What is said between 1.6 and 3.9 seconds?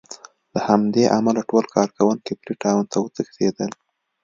کارکوونکي فري ټاون ته وتښتېدل.